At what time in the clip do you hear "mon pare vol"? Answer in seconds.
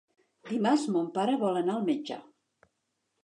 0.95-1.61